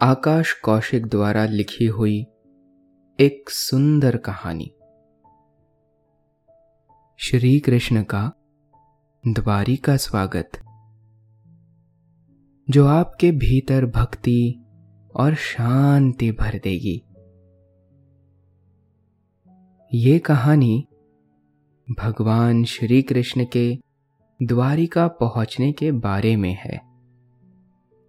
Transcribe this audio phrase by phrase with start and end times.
[0.00, 2.26] आकाश कौशिक द्वारा लिखी हुई
[3.20, 4.74] एक सुंदर कहानी।
[7.16, 8.32] श्री कृष्ण का
[9.28, 10.50] द्वारी का स्वागत।
[12.70, 14.64] जो आपके भीतर भक्ति
[15.14, 17.02] और शांति भर देगी।
[19.94, 20.88] ये कहानी
[22.00, 23.78] भगवान श्री कृष्ण के
[24.42, 26.80] द्वारिका पहुँचने के बारे में है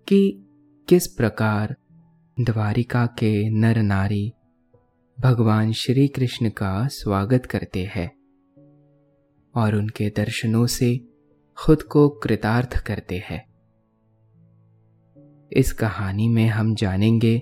[0.08, 0.46] कि
[0.90, 1.76] किस प्रकार
[2.42, 4.34] द्वारिका के नर नारी
[5.20, 8.12] भगवान श्री कृष्ण का स्वागत करते हैं
[9.56, 11.08] और उनके दर्शनों से
[11.58, 13.50] खुद को कृतार्थ करते हैं।
[15.54, 17.42] इस कहानी में हम जानेंगे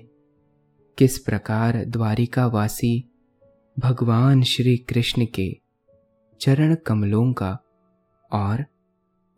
[0.98, 3.10] किस प्रकार द्वारिकावासी
[3.78, 5.60] भगवान श्री कृष्ण के
[6.40, 7.58] चरण कमलों का
[8.32, 8.64] और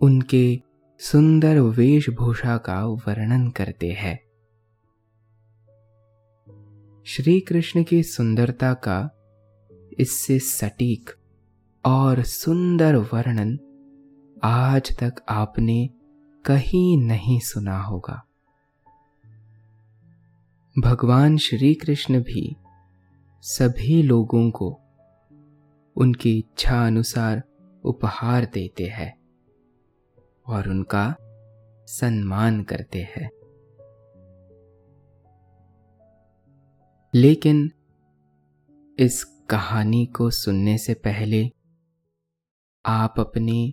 [0.00, 0.60] उनके
[0.98, 4.29] सुंदर वेशभूषा का वर्णन करते हैं।
[7.04, 9.10] श्री कृष्ण की सुंदरता का
[9.98, 11.10] इससे सटीक
[11.84, 13.58] और सुंदर वर्णन
[14.42, 15.90] आज तक आपने
[16.44, 18.26] कहीं नहीं सुना होगा।
[20.78, 22.56] भगवान श्री कृष्ण भी
[23.42, 24.80] सभी लोगों को
[25.96, 27.42] उनकी इच्छा अनुसार
[27.84, 29.18] उपहार देते हैं
[30.46, 31.16] और उनका
[31.86, 33.39] सम्मान करते हैं।
[37.14, 37.70] लेकिन
[38.98, 41.50] इस कहानी को सुनने से पहले
[42.86, 43.72] आप अपने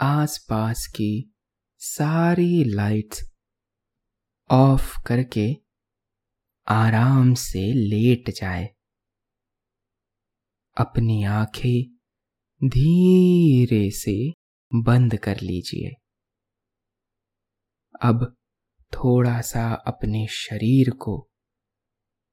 [0.00, 1.34] आसपास की
[1.78, 3.30] सारी लाइट्स
[4.50, 5.56] ऑफ़ करके
[6.68, 8.68] आराम से लेट जाए।
[10.76, 11.96] अपनी आँखें
[12.68, 14.32] धीरे से
[14.74, 15.90] बंद कर लीजिए।
[18.02, 18.36] अब
[18.92, 21.29] थोड़ा सा अपने शरीर को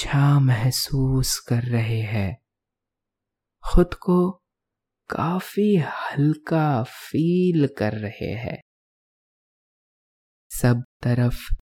[0.00, 2.36] अच्छा महसूस कर रहे हैं।
[3.72, 4.30] खुद को
[5.10, 8.60] काफ़ी हल्का फील कर रहे हैं।
[10.50, 11.54] सब तरफ़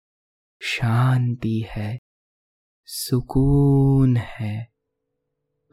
[0.61, 1.99] शांति है,
[2.85, 4.67] सुकून है,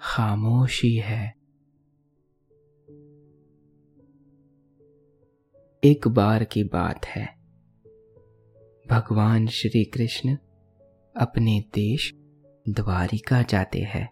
[0.00, 1.28] खामोशी है।
[5.84, 7.26] एक बार की बात है।
[8.90, 10.36] भगवान श्री कृष्ण
[11.16, 12.23] अपने देश
[12.68, 14.08] द्वारिका जाते हैं।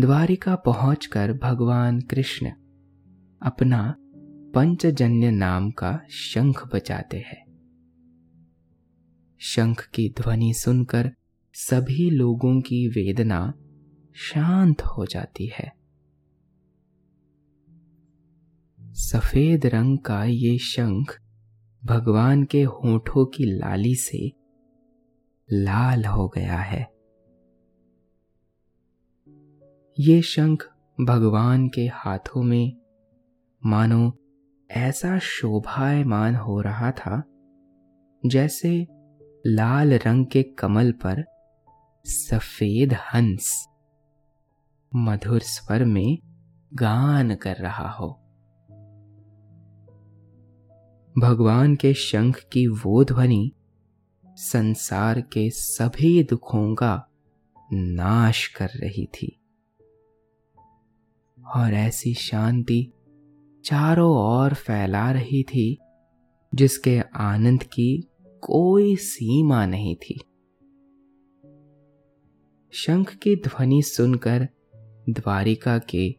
[0.00, 2.50] द्वारिका पहुंचकर भगवान कृष्ण
[3.42, 3.94] अपना
[4.54, 7.46] पंचजन्य नाम का शंख बजाते हैं।
[9.38, 11.12] शंख की ध्वनि सुनकर
[11.52, 13.54] सभी लोगों की वेदना
[14.14, 15.72] शांत हो जाती है।
[18.80, 21.20] सफ़ेद रंग का ये शंख
[21.84, 24.39] भगवान के होठों की लाली से
[25.52, 26.82] लाल हो गया है।
[29.98, 30.70] ये शंख
[31.00, 32.76] भगवान के हाथों में,
[33.66, 34.18] मानो
[34.70, 37.22] ऐसा शोभायमान हो रहा था,
[38.26, 38.86] जैसे
[39.46, 41.24] लाल रंग के कमल पर
[42.04, 43.68] सफ़ेद हंस
[44.94, 46.18] मधुर स्वर में
[46.74, 48.12] गान कर रहा हो।
[51.18, 53.52] भगवान के शंख की वो ध्वनि
[54.42, 57.06] संसार के सभी दुखों का
[57.72, 59.40] नाश कर रही थी।
[61.56, 62.92] और ऐसी शांति
[63.64, 65.78] चारों ओर फैला रही थी,
[66.54, 68.08] जिसके आनंद की
[68.40, 70.20] कोई सीमा नहीं थी।
[72.72, 74.48] शंख की ध्वनि सुनकर
[75.10, 76.14] द्वारिका के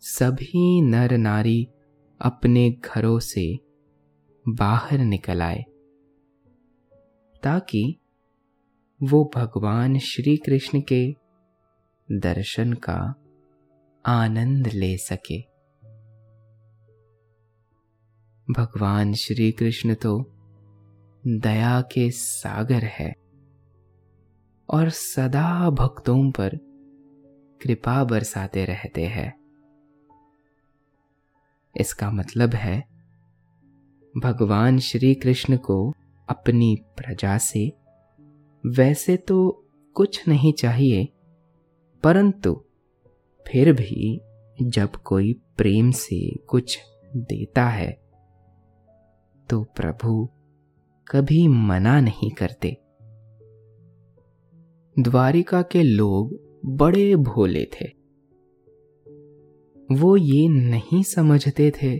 [0.00, 1.68] सभी नर नारी
[2.20, 3.58] अपने घरों से
[4.48, 5.64] बाहर निकल आए।
[7.42, 7.98] ताकि
[9.02, 11.16] वो भगवान श्री कृष्ण के
[12.12, 13.14] दर्शन का
[14.06, 15.40] आनंद ले सके।
[18.52, 20.24] भगवान श्री कृष्ण तो
[21.26, 23.14] दया के सागर है
[24.68, 26.56] और सदा भक्तों पर
[27.62, 29.32] कृपा बरसाते रहते हैं।
[31.76, 32.80] इसका मतलब है,
[34.16, 35.94] भगवान श्री कृष्ण को
[36.28, 37.72] अपनी प्रजा से,
[38.64, 39.38] वैसे तो
[39.96, 41.08] कुछ नहीं चाहिए,
[42.02, 42.54] परंतु
[43.46, 44.20] फिर भी
[44.62, 46.78] जब कोई प्रेम से कुछ
[47.16, 47.90] देता है
[49.48, 50.28] तो प्रभु
[51.06, 52.76] कभी मना नहीं करते।
[54.96, 57.86] द्वारिका के लोग बड़े भोले थे।
[59.92, 61.98] वो ये नहीं समझते थे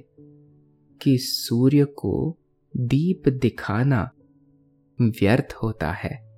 [1.00, 2.38] कि सूर्य को
[2.76, 4.10] दीप दिखाना
[5.00, 6.32] व्यर्थ होता है।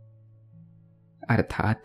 [1.30, 1.82] अर्थात,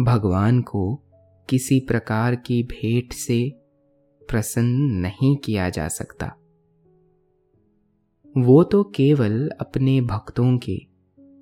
[0.00, 1.02] भगवान को
[1.48, 3.50] किसी प्रकार की भेंट से
[4.28, 6.26] प्रसन्न नहीं किया जा सकता।
[8.36, 10.76] वो तो केवल अपने भक्तों के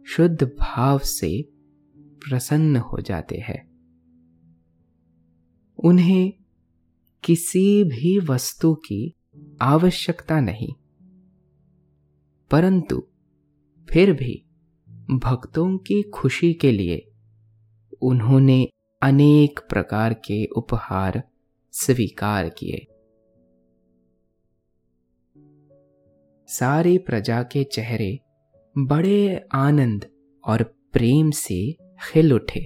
[0.06, 1.42] शुद्ध भाव से
[1.98, 3.76] प्रसन्न हो जाते हैं।
[5.84, 6.32] उन्हें
[7.24, 9.14] किसी भी वस्तु की
[9.62, 10.85] आवश्यकता नहीं।
[12.50, 13.08] परंतु
[13.90, 14.44] फिर भी
[15.10, 17.10] भक्तों की खुशी के लिए
[18.02, 18.68] उन्होंने
[19.02, 21.22] अनेक प्रकार के उपहार
[21.72, 22.86] स्वीकार किए।
[26.48, 28.18] सारी प्रजा के चेहरे
[28.78, 30.10] बड़े आनंद
[30.44, 32.60] और प्रेम से खिल उठे।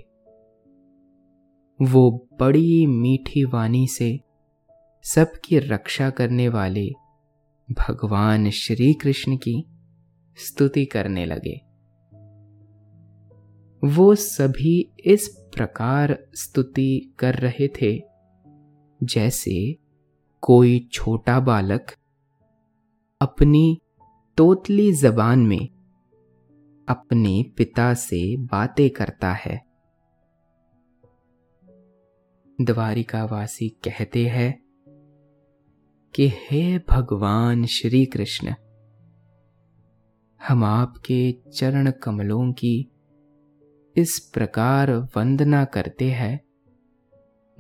[1.83, 4.21] वो बड़ी मीठी वाणी से
[5.05, 6.91] सबकी रक्षा करने वाले
[7.73, 9.67] भगवान श्री कृष्ण की
[10.37, 11.61] स्तुति करने लगे।
[13.85, 18.03] वो सभी इस प्रकार स्तुति कर रहे थे,
[19.03, 19.77] जैसे
[20.41, 21.93] कोई छोटा बालक
[23.21, 23.81] अपनी
[24.37, 25.69] तोतली जबान में
[26.89, 29.62] अपने पिता से बातें करता है।
[32.61, 34.70] द्वारिकावासी कहते हैं
[36.14, 38.55] कि हे भगवान श्री कृष्ण
[40.49, 42.93] हम आपके चरण कमलों की
[43.97, 46.40] इस प्रकार वंदना करते हैं,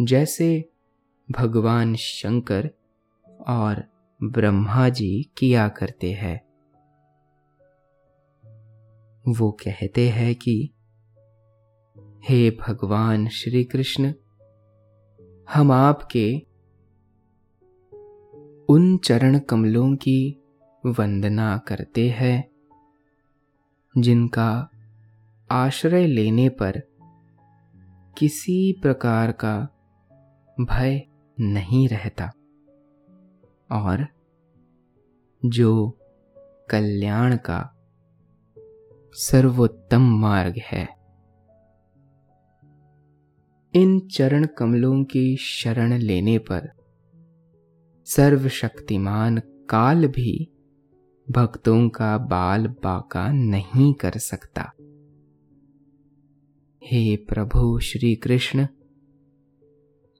[0.02, 0.70] जैसे
[1.30, 2.70] भगवान शंकर
[3.48, 3.84] और
[4.22, 6.50] ब्रह्मा जी किया करते हैं।
[9.28, 10.70] वो कहते हैं कि,
[12.28, 14.12] हे भगवान श्री कृष्ण
[15.54, 16.49] हम आपके
[18.70, 20.36] उन चरण कमलों की
[20.86, 22.50] वंदना करते हैं,
[23.98, 24.70] जिनका
[25.50, 26.82] आश्रय लेने पर
[28.18, 29.68] किसी प्रकार का
[30.60, 31.06] भय
[31.40, 32.32] नहीं रहता।
[33.72, 34.06] और
[35.44, 35.98] जो
[36.70, 37.74] कल्याण का
[39.12, 40.88] सर्वोत्तम मार्ग है,
[43.74, 46.79] इन चरण कमलों की शरण लेने पर
[48.16, 50.52] सर्वशक्तिमान काल भी
[51.30, 54.62] भक्तों का बाल बाका नहीं कर सकता।
[56.84, 58.66] हे प्रभु श्री कृष्ण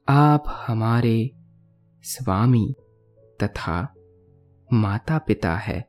[0.09, 1.31] आप हमारे
[2.03, 2.75] स्वामी
[3.43, 3.95] तथा
[4.73, 5.81] माता पिता है।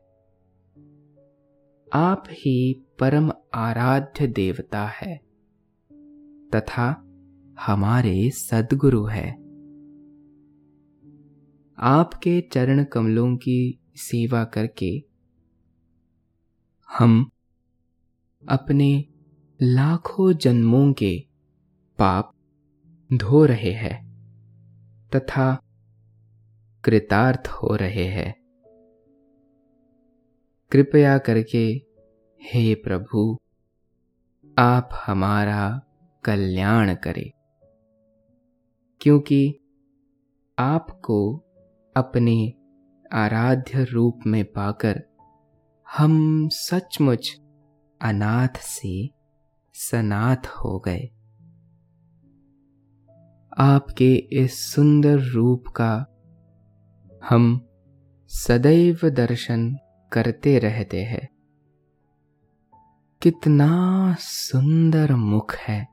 [1.94, 5.18] आप ही परम आराध्य देवता है
[6.56, 7.04] तथा
[7.60, 9.41] हमारे सदगुरु है।
[11.82, 15.04] आपके चरण कमलों की सेवा करके
[16.90, 17.32] हम
[18.50, 19.06] अपने
[19.62, 21.28] लाखों जन्मों के
[22.00, 22.34] पाप
[23.14, 23.96] धो रहे हैं
[25.16, 25.62] तथा
[26.84, 28.34] कृतार्थ हो रहे हैं।
[30.72, 31.66] कृपया करके
[32.42, 33.38] हे प्रभु,
[34.58, 35.82] आप हमारा
[36.24, 37.32] कल्याण करें,
[39.02, 39.60] क्योंकि
[40.60, 41.48] आपको
[41.96, 42.54] अपने
[43.14, 45.04] आराध्य रूप में पाकर
[45.96, 47.42] हम सचमुच
[48.02, 49.10] अनाथ से
[49.74, 51.10] सनाथ हो गए।
[53.58, 56.06] आपके इस सुंदर रूप का
[57.30, 57.68] हम
[58.28, 59.78] सदैव दर्शन
[60.12, 61.30] करते रहते हैं।
[63.22, 65.88] कितना सुंदर मुख है।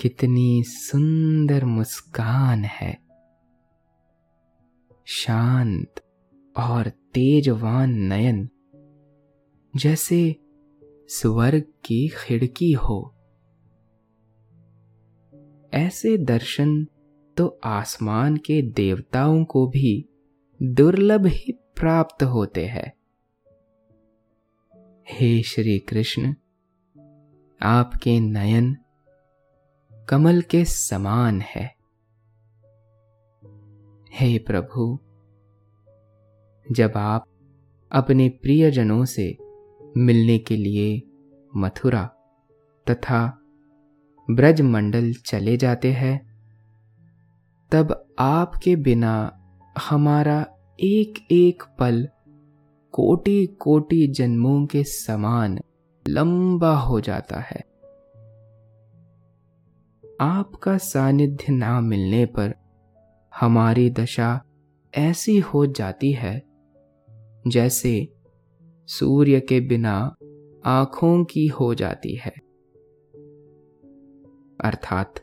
[0.00, 3.03] कितनी सुंदर मुस्कान है।
[5.06, 5.94] शांत
[6.56, 8.48] और तेजवान नयन।
[9.76, 10.36] जैसे
[11.08, 13.14] स्वर्ग की खिड़की हो।
[15.74, 16.86] ऐसे दर्शन
[17.36, 20.08] तो आसमान के देवताओं को भी
[20.62, 22.92] दुर्लभ ही प्राप्त होते हैं।
[25.10, 26.34] हे श्री कृष्ण
[27.62, 28.76] आपके नयन
[30.08, 31.83] कमल के समान है।
[34.16, 34.98] हे प्रभु,
[36.72, 37.24] जब आप
[37.92, 39.38] अपने प्रियजनों से
[39.96, 41.02] मिलने के लिए
[41.56, 42.04] मथुरा
[42.90, 43.38] तथा
[44.30, 46.36] ब्रजमंडल चले जाते हैं,
[47.72, 49.40] तब आपके बिना
[49.88, 50.46] हमारा
[50.80, 52.08] एक एक पल
[52.92, 55.58] कोटि कोटि जन्मों के समान
[56.08, 57.64] लंबा हो जाता है।
[60.20, 62.63] आपका सानिध्य ना मिलने पर
[63.40, 64.44] हमारी दशा
[64.94, 66.42] ऐसी हो जाती है,
[67.46, 68.08] जैसे
[68.86, 70.16] सूर्य के बिना
[70.66, 72.32] आँखों की हो जाती है।
[74.60, 75.14] अर्थात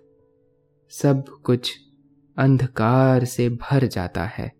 [0.89, 1.79] सब कुछ
[2.37, 4.51] अंधकार से भर जाता है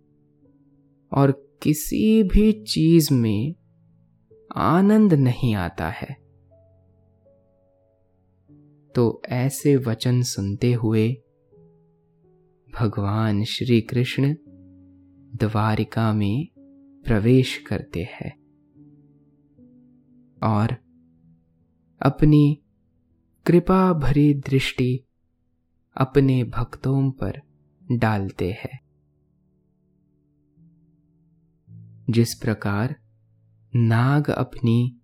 [1.14, 3.56] और किसी भी चीज़ में
[4.56, 6.22] आनंद नहीं आता है।
[8.96, 11.21] तो ऐसे वचन सुनते हुए
[12.80, 14.36] भगवान श्री कृष्ण
[15.36, 16.48] द्वारिका में
[17.06, 18.40] प्रवेश करते हैं
[20.44, 20.74] और
[22.02, 22.62] अपनी
[23.46, 25.04] कृपा भरी दृष्टि
[25.98, 27.42] अपने भक्तों पर
[27.92, 28.80] डालते हैं।
[32.10, 32.96] जिस प्रकार
[33.76, 34.98] नाग अपनी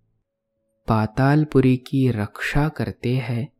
[0.88, 3.52] पातालपुरी की रक्षा करते हैं,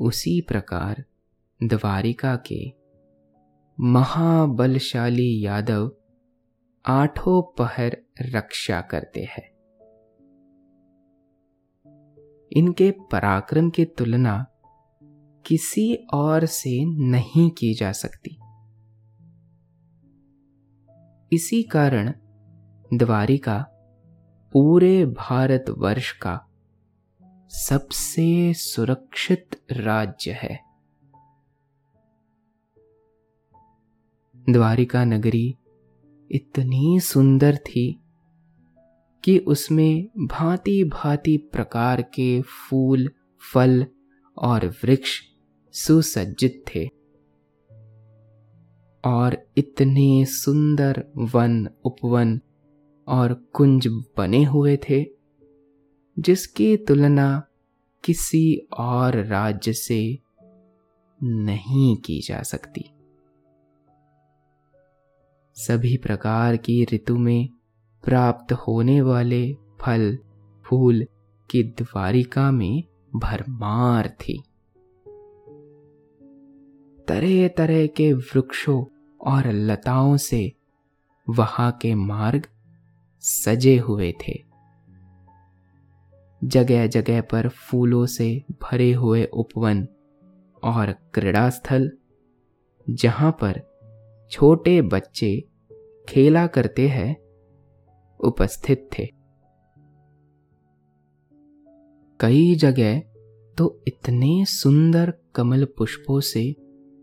[0.00, 1.04] उसी प्रकार
[1.62, 2.72] द्वारिका के
[3.80, 5.92] महाबलशाली यादव
[6.86, 9.50] आठों पहर रक्षा करते हैं।
[12.52, 14.46] इनके पराक्रम की तुलना
[15.46, 18.38] किसी और से नहीं की जा सकती।
[21.32, 22.12] इसी कारण
[22.94, 23.66] द्वारिका
[24.52, 26.40] पूरे भारतवर्ष का
[27.48, 30.67] सबसे सुरक्षित राज्य है।
[34.50, 35.56] द्वारिका नगरी
[36.30, 38.00] इतनी सुंदर थी
[39.24, 43.10] कि उसमें भांति भांति प्रकार के फूल,
[43.54, 43.86] फल
[44.38, 45.20] और वृक्ष
[45.72, 46.86] सुसज्जित थे।
[49.04, 52.40] और इतने सुंदर वन, उपवन
[53.08, 55.06] और कुंज बने हुए थे,
[56.18, 57.46] जिसकी तुलना
[58.04, 60.18] किसी और राज्य से
[61.22, 62.90] नहीं की जा सकती।
[65.58, 67.48] सभी प्रकार की ऋतु में
[68.04, 70.18] प्राप्त होने वाले फल,
[70.64, 71.06] फूल
[71.50, 72.82] की द्वारिका में
[73.16, 74.42] भरमार थी।
[77.08, 78.84] तरह तरह के वृक्षों
[79.20, 80.52] और लताओं से
[81.28, 82.46] वहाँ के मार्ग
[83.20, 84.44] सजे हुए थे।
[86.44, 89.88] जगह जगह पर फूलों से भरे हुए उपवन
[90.62, 91.92] और क्रीड़ा स्थल
[92.90, 93.68] जहाँ पर
[94.30, 95.47] छोटे बच्चे
[96.08, 97.16] खेला करते हैं,
[98.20, 99.04] उपस्थित थे।
[102.20, 103.00] कई जगह
[103.58, 106.42] तो इतने सुंदर कमल पुष्पों से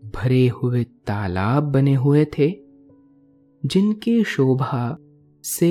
[0.04, 2.50] भरे हुए तालाब बने हुए थे,
[3.64, 4.96] जिनकी शोभा
[5.44, 5.70] से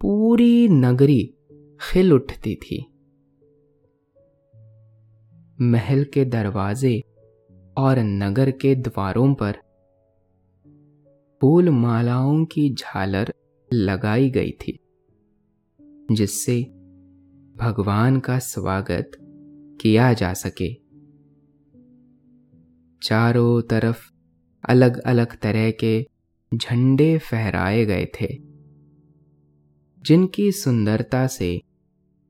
[0.00, 1.22] पूरी नगरी
[1.80, 2.84] खिल उठती थी।
[5.60, 7.02] महल के दरवाजे
[7.76, 9.56] और नगर के द्वारों पर
[11.44, 13.34] फूल मालाओं की झालर
[13.72, 14.78] लगाई गई थी,
[16.12, 16.62] जिससे
[17.56, 19.10] भगवान का स्वागत
[19.80, 20.74] किया जा सके।
[23.02, 24.10] चारों तरफ़
[24.68, 26.06] अलग अलग तरह के
[26.54, 28.28] झंडे फहराए गए थे,
[30.02, 31.62] जिनकी सुंदरता से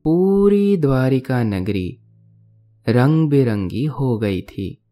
[0.04, 1.98] पूरी द्वारिका नगरी
[2.88, 4.83] रंग बिरंगी हो गई थी।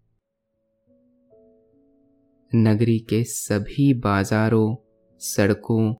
[2.54, 4.76] नगरी के सभी बाजारों,
[5.18, 5.94] सड़कों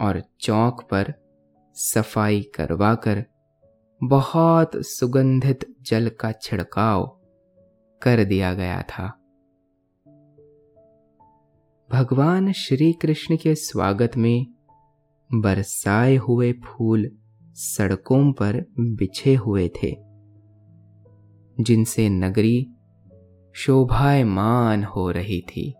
[0.00, 1.12] और चौक पर
[1.74, 3.24] सफ़ाई करवाकर
[4.04, 7.06] बहुत सुगंधित जल का छिड़काव
[8.02, 9.06] कर दिया गया था।
[11.90, 14.46] भगवान श्री कृष्ण के स्वागत में
[15.34, 17.10] बरसाए हुए फूल
[17.54, 19.96] सड़कों पर बिछे हुए थे,
[21.60, 22.66] जिनसे नगरी
[23.56, 25.74] शोभायमान हो रही थी।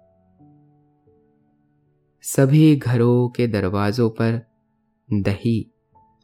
[2.23, 4.41] सभी घरों के दरवाजों पर
[5.13, 5.73] दही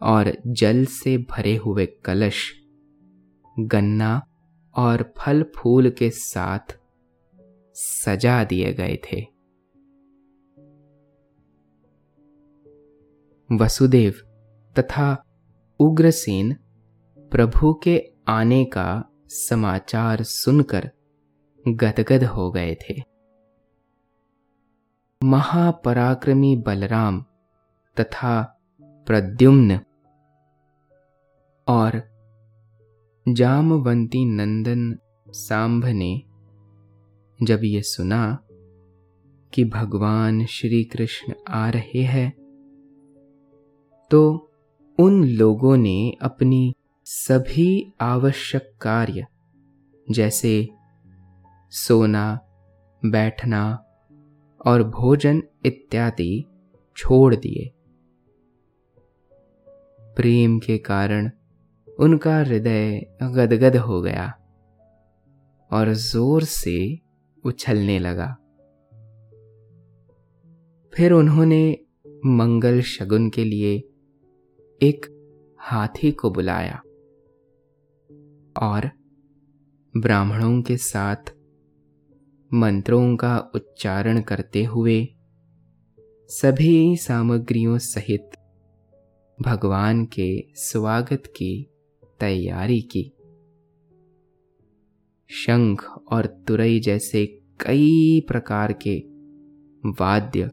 [0.02, 2.52] और जल से भरे हुए कलश,
[3.61, 4.23] गन्ना
[4.76, 6.78] और फल फूल के साथ
[7.75, 9.21] सजा दिए गए थे।
[13.56, 14.14] वसुदेव
[14.78, 15.25] तथा
[15.80, 16.56] उग्रसेन
[17.18, 20.90] प्रभु के आने का समाचार सुनकर
[21.69, 23.02] गदगद हो गए थे।
[25.25, 27.25] महापराक्रमी बलराम
[27.97, 28.59] तथा
[29.07, 29.81] प्रद्युम्न
[31.69, 32.02] और
[33.28, 36.23] जामवंती नंदन सांभ ने
[37.41, 38.39] जब ये सुना
[39.52, 42.30] कि भगवान श्री कृष्ण आ रहे हैं
[44.10, 44.50] तो
[44.99, 46.75] उन लोगों ने अपनी
[47.06, 49.26] सभी आवश्यक कार्य,
[50.10, 50.69] जैसे
[51.73, 52.41] सोना,
[53.02, 53.63] बैठना
[54.67, 56.45] और भोजन इत्यादि
[56.97, 57.71] छोड़ दिए।
[60.17, 61.30] प्रेम के कारण
[61.99, 64.26] उनका हृदय गदगद हो गया
[65.71, 66.99] और ज़ोर से
[67.45, 68.26] उछलने लगा।
[70.93, 71.78] फिर उन्होंने
[72.26, 73.76] मंगल शगुन के लिए
[74.80, 75.06] एक
[75.61, 76.76] हाथी को बुलाया
[78.63, 78.91] और
[79.95, 81.31] ब्राह्मणों के साथ
[82.54, 85.08] मंत्रों का उच्चारण करते हुए
[86.28, 88.30] सभी सामग्रियों सहित
[89.43, 91.71] भगवान के स्वागत की
[92.21, 93.12] तैयारी की।
[95.30, 97.26] शंख और तुरई जैसे
[97.60, 98.99] कई प्रकार के
[100.00, 100.50] वाद्य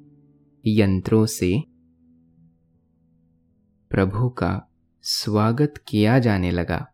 [0.68, 1.64] यंत्रों से
[3.90, 4.70] प्रभु का
[5.02, 6.88] स्वागत किया जाने लगा।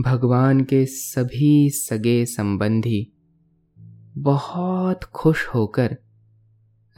[0.00, 3.12] भगवान के सभी सगे संबंधी
[4.18, 5.98] बहुत खुश होकर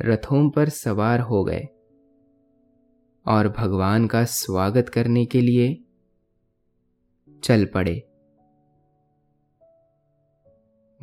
[0.01, 1.69] रथों पर सवार हो गए
[3.27, 5.85] और भगवान का स्वागत करने के लिए
[7.45, 8.09] चल पड़े।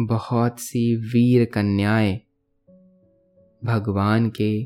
[0.02, 2.22] बहुत सी वीर कन्याएँ
[3.66, 4.64] भगवान के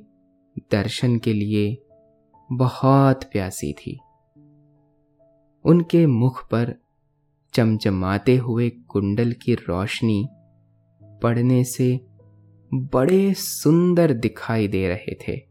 [0.59, 1.83] दर्शन के लिए
[2.51, 3.99] बहुत प्यासी थी।
[5.65, 6.86] उनके मुख पर
[7.53, 10.27] चमचमाते हुए कुंडल की रोशनी
[11.03, 12.05] पड़ने से
[12.73, 15.47] बड़े सुंदर दिखाई दे रहे थे।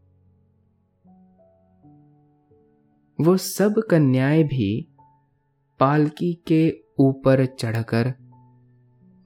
[3.21, 4.87] वो सब कन्याएँ भी
[5.79, 8.13] पालकी के ऊपर चढ़कर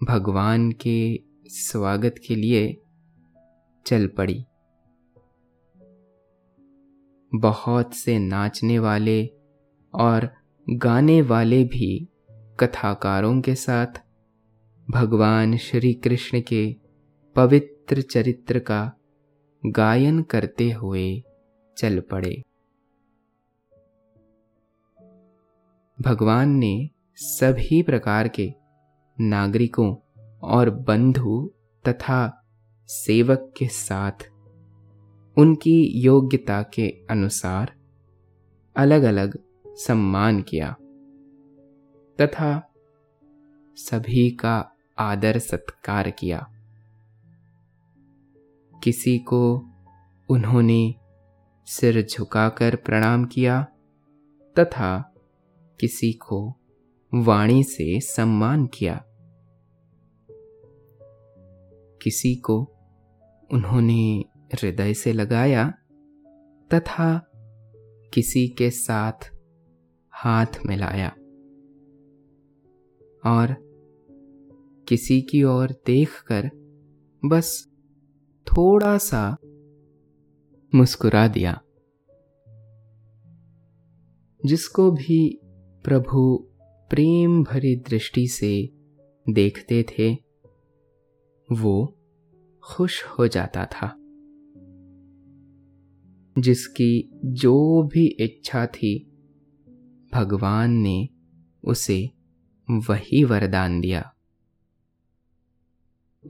[0.03, 2.81] भगवान के स्वागत के लिए
[3.85, 4.45] चल पड़ी।
[7.35, 9.25] बहुत से नाचने वाले
[9.93, 10.33] और
[10.69, 12.07] गाने वाले भी
[12.61, 13.87] कथाकारों के साथ,
[14.89, 16.75] भगवान श्री कृष्ण के
[17.35, 18.91] पवित्र चरित्र का
[19.65, 21.23] गायन करते हुए
[21.77, 22.43] चल पड़े।
[26.01, 28.53] भगवान ने सभी प्रकार के
[29.19, 29.95] नागरिकों
[30.43, 31.51] और बंधु
[31.87, 32.43] तथा
[32.87, 34.31] सेवक के साथ
[35.37, 37.73] उनकी योग्यता के अनुसार
[38.75, 40.75] अलग अलग सम्मान किया।
[42.19, 42.73] तथा
[43.75, 46.47] सभी का आदर सत्कार किया।
[48.83, 49.65] किसी को
[50.29, 50.95] उन्होंने
[51.65, 53.63] सिर झुकाकर प्रणाम किया
[54.59, 55.13] तथा
[55.79, 56.55] किसी को
[57.13, 59.05] वाणी से सम्मान किया।
[62.01, 62.71] किसी को
[63.53, 65.73] उन्होंने हृदय से लगाया
[66.73, 67.31] तथा
[68.13, 69.31] किसी के साथ
[70.11, 71.15] हाथ मिलाया।
[73.25, 73.55] और
[74.87, 76.49] किसी की ओर देखकर
[77.25, 77.69] बस
[78.47, 79.37] थोड़ा सा
[80.75, 81.61] मुस्कुरा दिया।
[84.45, 85.39] जिसको भी
[85.83, 86.47] प्रभु
[86.89, 88.69] प्रेम भरी दृष्टि से
[89.29, 90.13] देखते थे,
[91.51, 91.97] वो
[92.63, 93.95] खुश हो जाता था।
[96.39, 99.07] जिसकी जो भी इच्छा थी,
[100.13, 101.09] भगवान ने
[101.63, 102.09] उसे
[102.71, 104.13] वही वरदान दिया।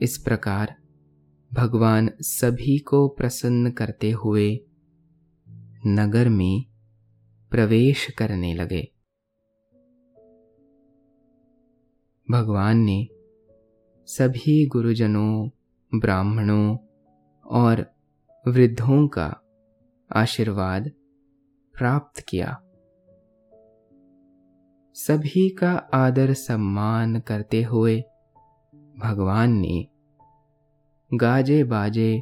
[0.01, 0.75] इस प्रकार
[1.53, 4.59] भगवान सभी को प्रसन्न करते हुए
[5.87, 6.65] नगर में
[7.51, 8.91] प्रवेश करने लगे।
[12.31, 13.07] भगवान ने
[14.05, 15.49] सभी गुरुजनों,
[15.99, 16.77] ब्राह्मणों
[17.45, 17.93] और
[18.47, 19.41] वृद्धों का
[20.15, 20.91] आशीर्वाद
[21.73, 22.70] प्राप्त किया।
[24.93, 28.01] सभी का आदर सम्मान करते हुए
[28.75, 29.87] भगवान ने
[31.13, 32.21] गाजे बाजे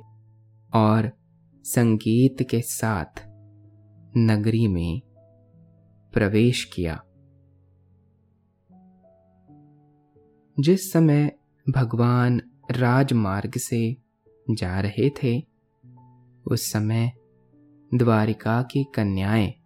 [0.74, 1.12] और
[1.64, 3.30] संगीत के साथ
[4.18, 5.02] नगरी में
[6.14, 7.04] प्रवेश किया।
[10.60, 13.98] जिस समय भगवान राजमार्ग से
[14.52, 15.40] जा रहे थे,
[16.48, 17.12] उस समय
[17.94, 19.59] द्वारिका की कन्याएँ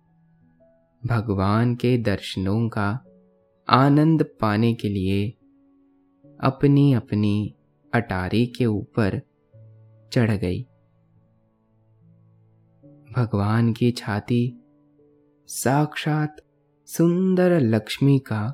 [1.05, 3.05] भगवान के दर्शनों का
[3.69, 5.29] आनंद पाने के लिए
[6.39, 7.55] अपनी अपनी
[7.93, 9.21] अटारी के ऊपर
[10.13, 10.63] चढ़ गई।
[13.15, 14.59] भगवान की छाती
[15.47, 16.35] साक्षात
[16.85, 18.53] सुंदर लक्ष्मी का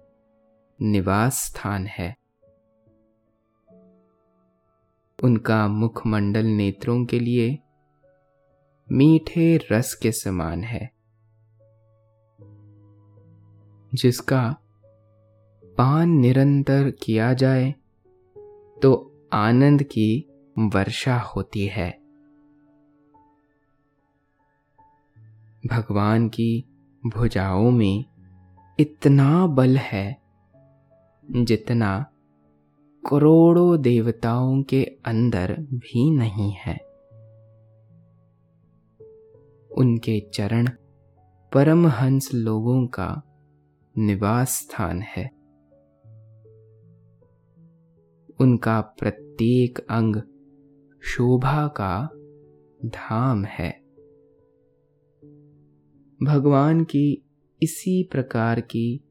[0.81, 2.15] निवास स्थान है।
[5.23, 7.59] उनका मुखमंडल नेत्रों के लिए
[8.91, 10.98] मीठे रस के समान है।
[13.93, 14.55] जिसका
[15.77, 17.75] पान निरंतर किया जाए
[18.81, 20.25] तो आनंद की
[20.59, 21.89] वर्षा होती है।
[25.67, 26.65] भगवान की
[27.03, 28.05] भुजाओं में
[28.79, 30.17] इतना बल है,
[31.27, 32.11] जितना
[33.03, 36.77] करोड़ों देवताओं के अंदर भी नहीं है।
[39.77, 40.69] उनके चरण
[41.51, 43.28] परमहंस लोगों का
[43.99, 45.25] निवास स्थान है।
[48.39, 50.15] उनका प्रत्येक अंग
[51.03, 52.09] शोभा का
[52.85, 53.71] धाम है।
[56.23, 57.23] भगवान की
[57.63, 59.01] इसी प्रकार की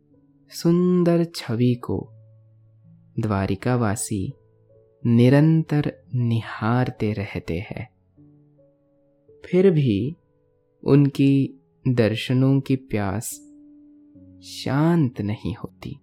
[0.51, 2.09] सुंदर छवि को
[3.21, 4.33] द्वारिकावासी
[5.07, 7.91] निरंतर निहारते रहते हैं।
[9.47, 10.17] फिर भी
[10.85, 13.48] उनकी दर्शनों की प्यास
[14.43, 16.01] शांत नहीं होती।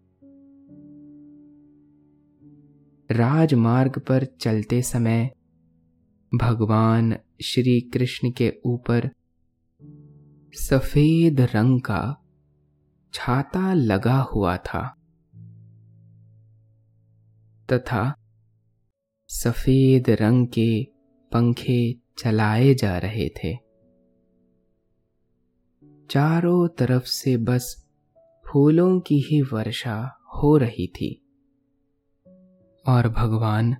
[3.11, 5.31] राजमार्ग पर चलते समय
[6.35, 9.09] भगवान श्री कृष्ण के ऊपर
[10.53, 12.17] सफ़ेद रंग का
[13.13, 14.95] छाता लगा हुआ था
[17.71, 18.15] तथा
[19.27, 20.83] सफ़ेद रंग के
[21.31, 23.57] पंखे चलाए जा रहे थे।
[26.09, 27.84] चारों तरफ़ से बस
[28.51, 31.21] फूलों की ही वर्षा हो रही थी।
[32.87, 33.75] और भगवान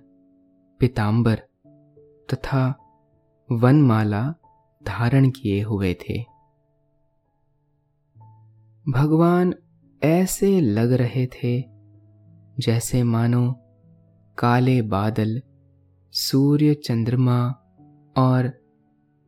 [0.80, 1.34] पितांबर
[2.34, 2.76] तथा
[3.52, 4.34] वनमाला
[4.82, 6.22] धारण किए हुए थे।
[8.88, 9.54] भगवान
[10.02, 11.64] ऐसे लग रहे थे
[12.58, 13.52] जैसे मानो
[14.38, 15.42] काले बादल,
[16.10, 17.48] सूर्य चंद्रमा
[18.18, 18.52] और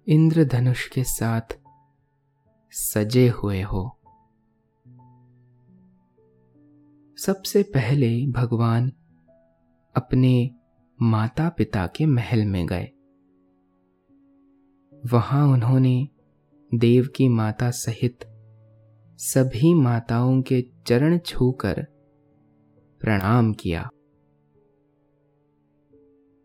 [0.09, 1.61] इंद्रधनुष के साथ
[2.71, 3.98] सजे हुए हो।
[7.25, 8.93] सबसे पहले भगवान
[9.97, 10.51] अपने
[11.03, 12.89] माता पिता के महल में गए।
[15.13, 16.09] वहाँ उन्होंने
[16.75, 18.19] देव की माता सहित
[19.19, 21.83] सभी माताओं के चरण छूकर
[23.01, 23.91] प्रणाम किया।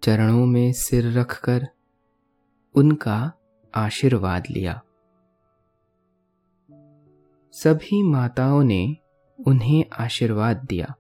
[0.03, 1.67] चरणों में सिर रखकर
[2.75, 3.31] उनका
[3.75, 4.81] आशीर्वाद लिया।
[7.51, 8.97] सभी माताओं ने
[9.47, 10.95] उन्हें आशीर्वाद दिया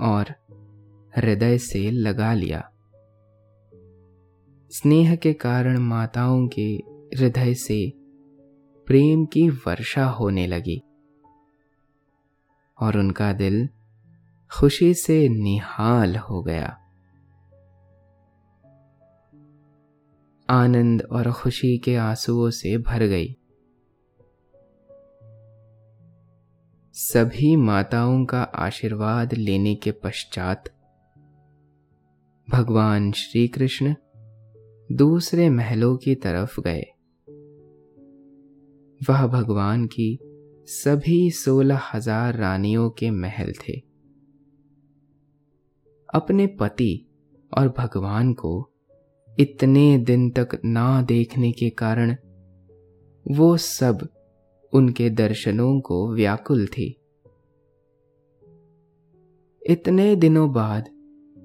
[0.00, 0.34] और
[1.16, 2.72] हृदय से लगा लिया।
[4.70, 6.82] स्नेह के कारण माताओं के
[7.16, 7.92] हृदय से
[8.86, 10.82] प्रेम की वर्षा होने लगी
[12.80, 13.68] और उनका दिल
[14.52, 16.78] खुशी से निहाल हो गया।
[20.50, 23.36] आनंद और खुशी के आंसुओं से भर गई।
[26.96, 30.64] सभी माताओं का आशीर्वाद लेने के पश्चात
[32.48, 33.94] भगवान श्री कृष्ण
[34.92, 36.84] दूसरे महलों की तरफ़ गए।
[39.08, 40.18] वह भगवान की
[40.68, 43.82] सभी सोलह हज़ार रानियों के महल थे।
[46.14, 47.06] अपने पति
[47.52, 48.70] और भगवान को
[49.38, 52.16] इतने दिन तक ना देखने के कारण
[53.26, 54.08] वो सब
[54.72, 57.00] उनके दर्शनों को व्याकुल थी।
[59.66, 60.84] इतने दिनों बाद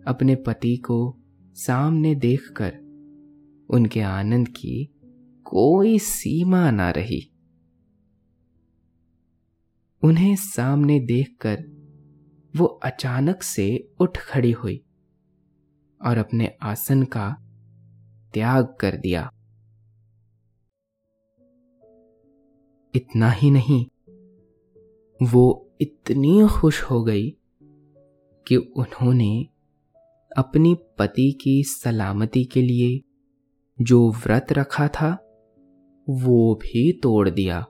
[0.08, 1.18] अपने पति को
[1.54, 2.74] सामने देखकर
[3.70, 4.86] उनके आनंद की
[5.44, 7.32] कोई सीमा ना रही।
[10.04, 11.64] उन्हें सामने देखकर
[12.56, 14.84] वो अचानक से उठ खड़ी हुई
[16.06, 17.38] और अपने आसन का
[18.34, 19.32] त्याग कर दिया।
[22.96, 23.86] इतना ही नहीं,
[25.24, 27.30] वो इतनी खुश हो गई
[28.48, 29.48] कि उन्होंने
[30.38, 33.02] अपनी पति की सलामती के लिए
[33.82, 35.28] जो व्रत रखा था,
[36.10, 37.66] वो भी तोड़ दिया।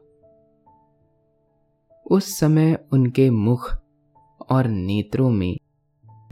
[2.11, 3.75] उस समय उनके मुख
[4.49, 5.57] और नेत्रों में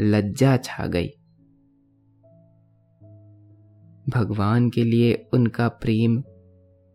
[0.02, 1.10] लज्जा छा गई।
[4.10, 6.24] भगवान के लिए उनका प्रेम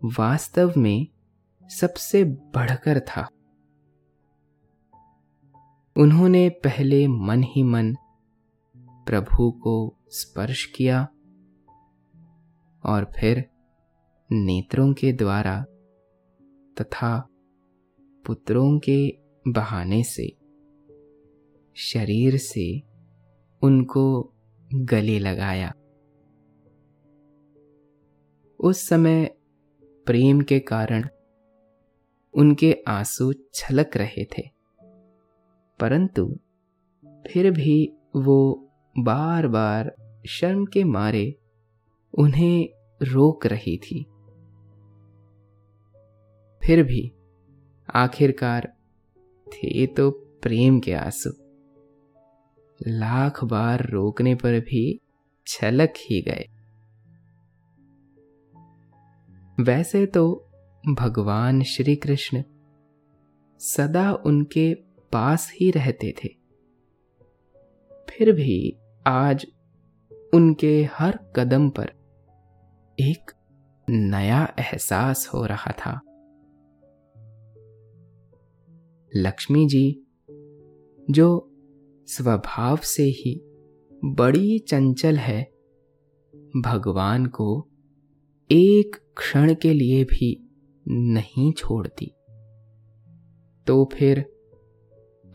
[0.05, 1.07] वास्तव में
[1.69, 3.29] सबसे बढ़कर था।
[5.97, 7.95] उन्होंने पहले मन ही मन
[8.77, 11.09] प्रभु को स्पर्श किया
[12.85, 13.51] और फिर
[14.33, 15.65] नेत्रों के द्वारा
[16.81, 17.29] तथा
[18.27, 20.37] पुत्रों के बहाने से,
[21.75, 22.83] शरीर से
[23.63, 24.33] उनको
[24.75, 25.73] गले लगाया।
[28.61, 29.37] उस समय
[30.07, 31.09] प्रेम के कारण
[32.37, 34.43] उनके आँसू छलक रहे थे।
[35.81, 36.39] परंतु
[37.07, 38.69] फिर भी वो
[38.99, 41.35] बार बार शर्म के मारे
[42.19, 42.69] उन्हें
[43.03, 44.03] रोक रही थी।
[46.63, 47.13] फिर भी
[47.95, 48.77] आखिरकार
[49.47, 50.11] थे तो
[50.43, 51.31] प्रेम के आँसू।
[52.87, 55.01] लाख बार रोकने पर भी
[55.47, 56.49] छलक ही गए।
[59.61, 60.49] वैसे तो
[60.89, 62.43] भगवान श्री कृष्ण
[63.59, 64.75] सदा उनके
[65.13, 66.29] पास ही रहते थे।
[68.11, 69.47] फिर भी आज
[70.35, 71.93] उनके हर कदम पर
[73.01, 73.33] एक
[73.91, 76.01] नया एहसास हो रहा था।
[79.17, 80.03] लक्ष्मी जी,
[81.11, 81.51] जो
[82.07, 83.41] स्वभाव से ही
[84.05, 85.53] बड़ी चंचल है,
[86.57, 87.69] भगवान को
[88.51, 90.44] एक क्षण के लिए भी
[90.89, 92.15] नहीं छोड़ती।
[93.67, 94.35] तो फिर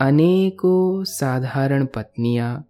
[0.01, 2.65] अनेकों साधारण पत्नियाँ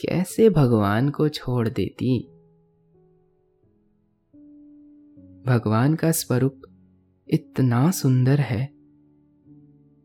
[0.00, 2.30] कैसे भगवान को छोड़ देती?
[5.46, 6.62] भगवान का स्वरूप
[7.28, 8.72] इतना सुंदर है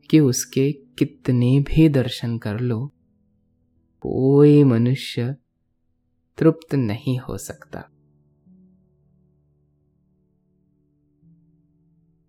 [0.09, 2.87] कि उसके कितने भी दर्शन कर लो,
[4.01, 5.35] कोई मनुष्य
[6.37, 7.89] तृप्त नहीं हो सकता।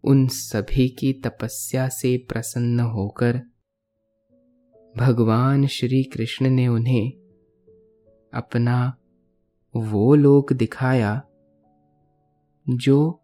[0.04, 3.42] उन सभी की तपस्या से प्रसन्न होकर
[4.96, 7.10] भगवान श्री कृष्ण ने उन्हें
[8.34, 8.96] अपना
[9.76, 11.22] वो लोक दिखाया,
[12.68, 13.20] जो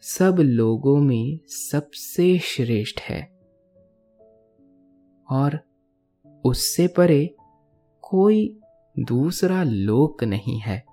[0.00, 3.22] सब लोगों में सबसे श्रेष्ठ है।
[5.30, 5.58] और
[6.44, 7.36] उससे परे
[8.02, 8.60] कोई
[8.98, 10.84] दूसरा लोक नहीं है।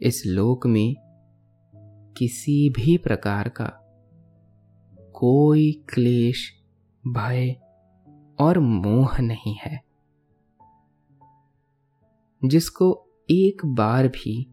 [0.00, 1.07] इस लोक में
[2.16, 3.66] किसी भी प्रकार का
[5.14, 6.52] कोई क्लेश,
[7.06, 7.60] भय
[8.40, 9.82] और मोह नहीं है।
[12.44, 14.52] जिसको एक बार भी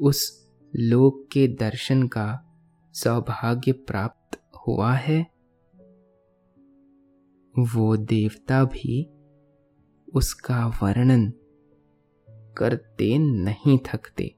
[0.00, 2.44] उस लोक के दर्शन का
[2.92, 5.26] सौभाग्य प्राप्त हुआ है,
[7.58, 9.10] वो देवता भी
[10.14, 11.32] उसका वर्णन
[12.30, 14.37] करते नहीं थकते।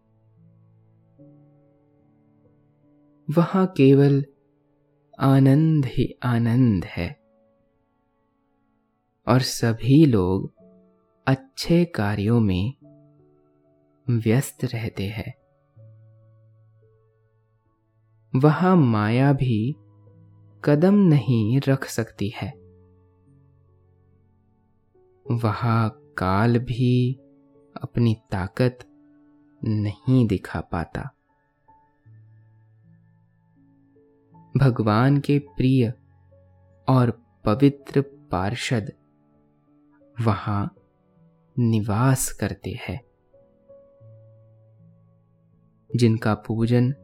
[3.37, 4.25] वहाँ केवल
[5.19, 7.21] आनंद ही आनंद है।
[9.29, 10.55] और सभी लोग
[11.27, 12.75] अच्छे कार्यों में
[14.11, 15.35] व्यस्त रहते हैं।
[18.37, 19.77] वहाँ माया भी
[20.65, 22.51] कदम नहीं रख सकती है।
[25.31, 27.15] वहाँ काल भी
[27.81, 28.79] अपनी ताकत
[29.65, 31.17] नहीं दिखा पाता।
[34.57, 35.93] भगवान के प्रिय
[36.89, 38.93] और पवित्र पार्षद
[40.21, 40.75] वहाँ
[41.59, 43.01] निवास करते हैं।
[45.97, 46.95] जिनका पूजन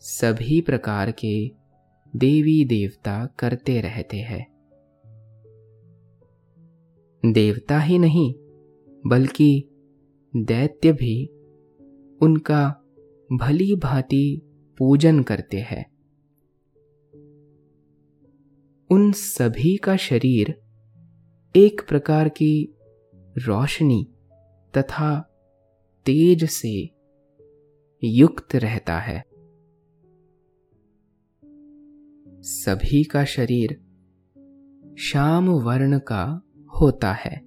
[0.00, 1.48] सभी प्रकार के
[2.16, 4.46] देवी देवता करते रहते हैं।
[7.32, 8.34] देवता ही नहीं,
[9.06, 9.68] बल्कि
[10.36, 11.26] दैत्य भी
[12.22, 12.82] उनका
[13.32, 14.42] भली भांति
[14.78, 15.99] पूजन करते हैं।
[18.90, 20.62] उन सभी का शरीर
[21.56, 22.74] एक प्रकार की
[23.38, 24.08] रोशनी
[24.76, 25.20] तथा
[26.06, 26.90] तेज से
[28.04, 29.24] युक्त रहता है।
[32.42, 33.72] सभी का शरीर
[34.98, 36.42] श्याम वर्ण का
[36.80, 37.40] होता है।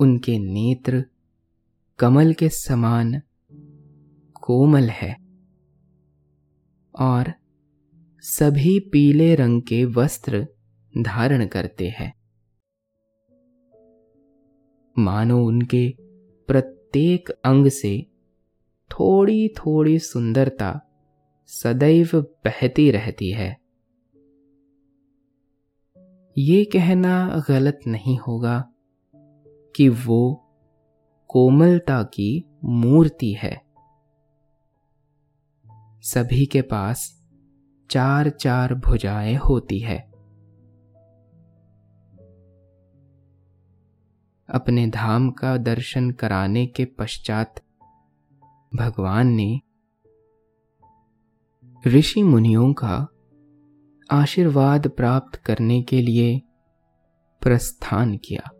[0.00, 1.04] उनके नेत्र
[1.98, 3.22] कमल के समान
[4.40, 5.16] कोमल है
[6.98, 7.45] और
[8.28, 10.46] सभी पीले रंग के वस्त्र
[10.98, 12.14] धारण करते हैं।
[14.98, 15.94] मानो उनके
[16.46, 18.06] प्रत्येक अंग से
[18.90, 20.80] थोड़ी थोड़ी सुंदरता
[21.46, 23.60] सदैव बहती रहती है।
[26.38, 28.72] ये कहना गलत नहीं होगा
[29.76, 30.48] कि वो
[31.28, 33.62] कोमलता की मूर्ति है।
[36.02, 37.15] सभी के पास
[37.90, 39.98] चार चार भुजाएँ होती है।
[44.48, 47.54] अपने धाम का दर्शन कराने के पश्चात
[48.74, 49.60] भगवान ने
[51.86, 53.08] ऋषि मुनियों का
[54.10, 56.42] आशीर्वाद प्राप्त करने के लिए
[57.42, 58.50] प्रस्थान किया।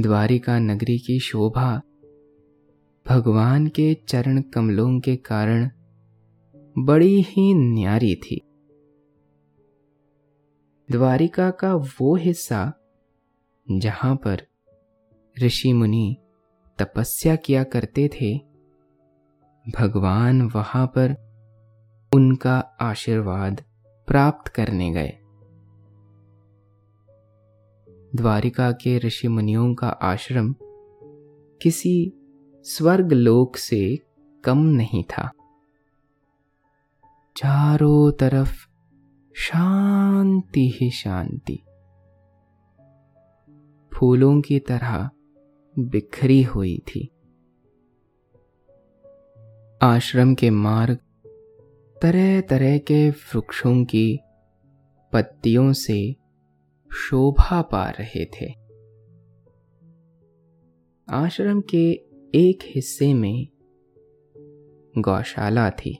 [0.00, 1.82] द्वारिका नगरी की शोभा
[3.08, 5.70] भगवान के चरण कमलों के कारण
[6.78, 8.40] बड़ी ही न्यारी थी।
[10.90, 12.72] द्वारिका का वो हिस्सा
[13.70, 14.42] जहाँ पर
[15.42, 16.16] ऋषि मुनि
[16.78, 18.38] तपस्या किया करते थे,
[19.78, 21.14] भगवान वहाँ पर
[22.12, 23.64] उनका आशीर्वाद
[24.08, 25.18] प्राप्त करने गए।
[28.16, 30.54] द्वारिका के ऋषि मुनियों का आश्रम
[31.62, 32.12] किसी
[32.64, 33.98] स्वर्ग लोक से
[34.44, 35.30] कम नहीं था।
[37.36, 38.68] चारों तरफ़
[39.36, 41.62] शांति ही शांति।
[43.94, 45.10] फूलों की तरह
[45.78, 47.10] बिखरी हुई थी।
[49.82, 50.98] आश्रम के मार्ग
[52.02, 54.18] तरह तरह के वृक्षों की
[55.12, 56.16] पत्तियों से
[56.94, 58.54] शोभा पा रहे थे।
[61.10, 61.92] आश्रम के
[62.34, 63.48] एक हिस्से में
[64.98, 65.98] गौशाला थी।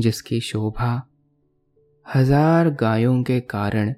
[0.00, 1.08] जिसकी शोभा
[2.14, 3.94] हज़ार गायों के कारण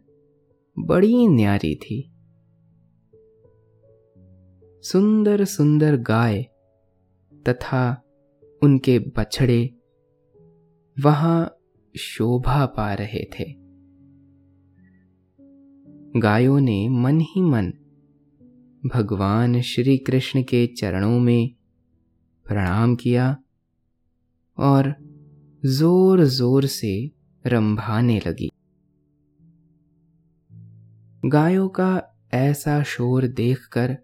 [0.78, 2.12] बड़ी न्यारी थी।
[4.84, 6.42] सुंदर सुंदर गाय
[7.48, 8.02] तथा
[8.62, 9.74] उनके बछड़े
[10.96, 11.56] वहाँ
[11.94, 13.44] शोभा पा रहे थे।
[16.20, 17.72] गायों ने मन ही मन
[18.82, 21.54] भगवान श्री कृष्ण के चरणों में
[22.46, 23.36] प्रणाम किया
[24.58, 24.94] और
[25.62, 27.10] ज़ोर ज़ोर से
[27.46, 28.48] रंभाने लगी।
[31.26, 31.90] गायों का
[32.34, 33.96] ऐसा शोर देखकर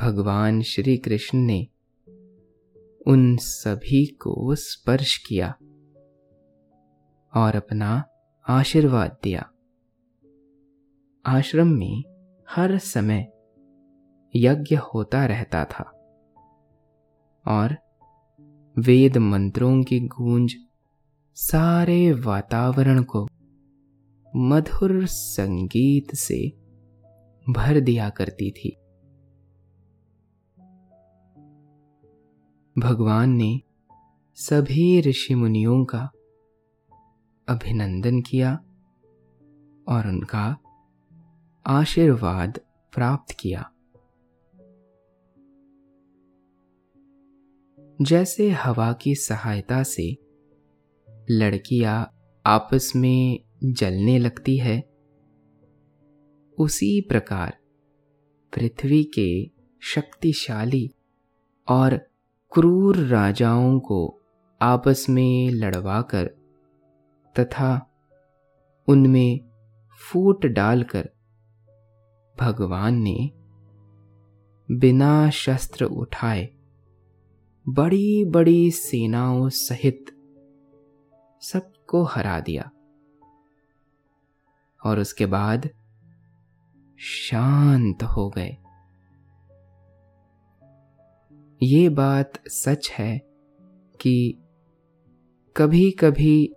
[0.00, 1.66] भगवान श्री कृष्ण ने
[3.06, 5.48] उन सभी को स्पर्श किया
[7.32, 8.04] और अपना
[8.46, 9.50] आशीर्वाद दिया।
[11.26, 12.02] आश्रम में
[12.48, 13.32] हर समय
[14.34, 15.84] यज्ञ होता रहता था
[17.46, 17.76] और
[18.78, 20.54] वेद मंत्रों की गूंज
[21.34, 23.28] सारे वातावरण को
[24.36, 26.48] मधुर संगीत से
[27.50, 28.76] भर दिया करती थी।
[32.78, 33.60] भगवान ने
[34.34, 36.10] सभी ऋषि मुनियों का
[37.48, 38.54] अभिनंदन किया
[39.88, 40.56] और उनका
[41.66, 42.60] आशीर्वाद
[42.92, 43.71] प्राप्त किया।
[48.02, 50.18] जैसे हवा की सहायता से
[51.30, 52.14] लड़कियाँ
[52.46, 54.84] आपस में जलने लगती है,
[56.58, 57.56] उसी प्रकार
[58.52, 59.50] पृथ्वी के
[59.82, 60.94] शक्तिशाली
[61.68, 61.96] और
[62.52, 64.20] क्रूर राजाओं को
[64.62, 66.26] आपस में लड़वाकर
[67.38, 67.90] तथा
[68.88, 69.40] उनमें
[70.00, 71.08] फूट डालकर
[72.40, 73.30] भगवान ने
[74.70, 76.48] बिना शस्त्र उठाए
[77.68, 80.06] बड़ी बड़ी सेनाओं सहित
[81.40, 82.70] सबको हरा दिया।
[84.84, 85.70] और उसके बाद
[86.98, 88.56] शांत हो गए।
[91.62, 93.18] ये बात सच है
[94.00, 94.38] कि
[95.56, 96.54] कभी कभी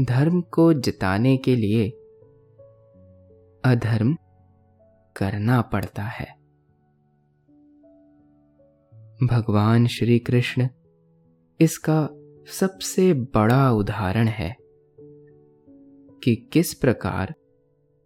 [0.00, 1.90] धर्म को जिताने के लिए
[3.64, 4.16] अधर्म
[5.16, 6.41] करना पड़ता है।
[9.22, 10.68] भगवान श्री कृष्ण
[11.60, 11.98] इसका
[12.52, 14.56] सबसे बड़ा उदाहरण है
[16.22, 17.34] कि किस प्रकार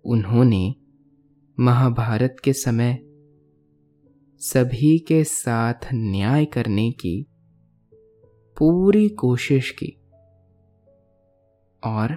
[0.04, 0.74] उन्होंने
[1.58, 2.92] महाभारत के समय
[4.42, 7.26] सभी के साथ न्याय करने की
[8.56, 9.90] पूरी कोशिश की
[11.82, 12.16] और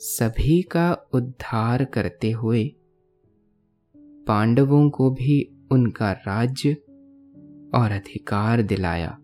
[0.00, 2.64] सभी का उद्धार करते हुए
[4.26, 6.76] पांडवों को भी उनका राज्य
[7.74, 9.18] और अधिकार दिलाया।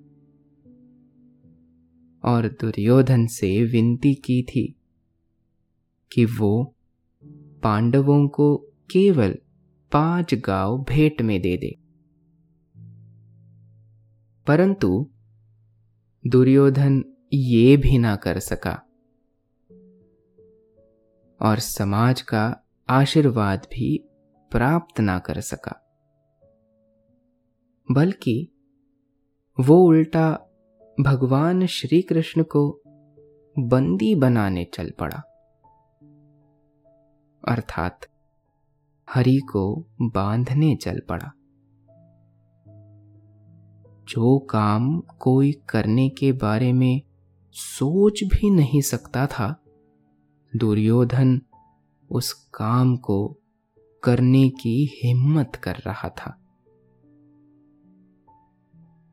[2.25, 4.77] और दुर्योधन से विनती की थी
[6.13, 6.75] कि वो
[7.63, 8.57] पांडवों को
[8.91, 9.39] केवल
[9.93, 11.79] पाँच गाँव भेंट में दे दे।
[14.47, 15.11] परंतु
[16.27, 18.83] दुर्योधन ये भी ना कर सका
[21.41, 22.57] और समाज का
[22.89, 24.05] आशीर्वाद भी
[24.51, 25.82] प्राप्त ना कर सका।
[27.93, 28.49] बल्कि
[29.61, 30.33] वो उल्टा
[31.01, 32.81] भगवान श्री कृष्ण को
[33.59, 35.23] बंदी बनाने चल पड़ा।
[37.49, 38.01] अर्थात
[39.11, 41.33] हरि को बांधने चल पड़ा।
[44.09, 47.03] जो काम कोई करने के बारे में
[47.53, 49.63] सोच भी नहीं सकता था,
[50.57, 51.43] दुर्योधन
[52.11, 53.39] उस काम को
[54.03, 56.42] करने की हिम्मत कर रहा था।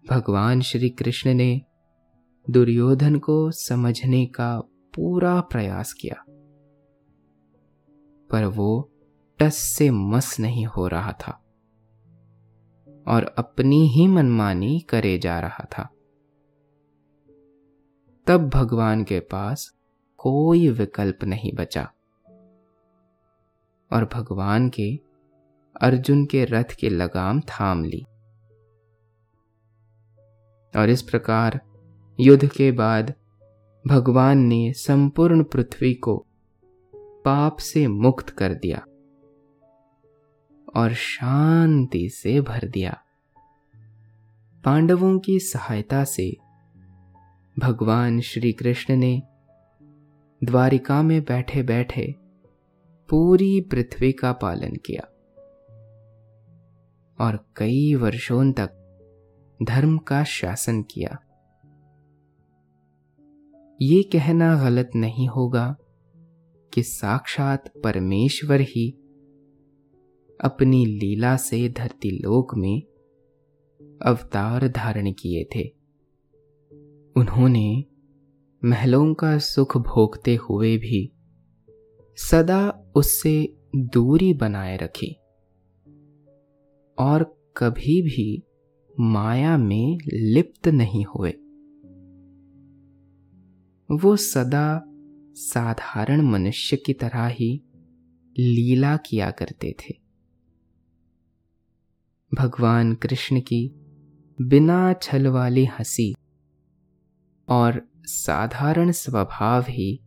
[0.09, 1.61] भगवान श्री कृष्ण ने
[2.49, 4.59] दुर्योधन को समझने का
[4.95, 6.23] पूरा प्रयास किया।
[8.29, 8.89] पर वो
[9.39, 11.31] टस से मस नहीं हो रहा था
[13.07, 15.89] और अपनी ही मनमानी करे जा रहा था।
[18.27, 19.77] तब भगवान के पास
[20.17, 21.91] कोई विकल्प नहीं बचा
[23.93, 24.99] और भगवान के
[25.81, 28.05] अर्जुन के रथ की लगाम थाम ली।
[30.75, 31.61] और इस प्रकार
[32.19, 33.13] युद्ध के बाद
[33.87, 36.25] भगवान ने संपूर्ण पृथ्वी को
[36.95, 38.85] पाप से मुक्त कर दिया
[40.75, 43.01] और शांति से भर दिया।
[44.65, 46.37] पांडवों की सहायता से
[47.59, 49.21] भगवान श्री कृष्ण ने
[50.43, 52.15] द्वारिका में बैठे बैठे
[53.09, 55.03] पूरी पृथ्वी का पालन किया
[57.25, 58.78] और कई वर्षों तक
[59.63, 61.17] धर्म का शासन किया।
[63.81, 65.75] ये कहना गलत नहीं होगा
[66.73, 68.91] कि साक्षात परमेश्वर ही
[70.43, 72.81] अपनी लीला से धरती लोक में
[74.05, 75.67] अवतार धारण किए थे।
[77.15, 77.85] उन्होंने
[78.65, 81.11] महलों का सुख भोगते हुए भी
[82.17, 85.13] सदा उससे दूरी बनाए रखी
[86.97, 87.23] और
[87.57, 88.43] कभी भी
[88.99, 91.31] माया में लिप्त नहीं हुए।
[93.91, 94.83] वो सदा
[95.33, 97.63] साधारण मनुष्य की तरह ही
[98.39, 99.93] लीला किया करते थे।
[102.33, 103.75] भगवान कृष्ण की
[104.41, 106.15] बिना छल वाली हँसी
[107.49, 110.03] और साधारण स्वभाव ही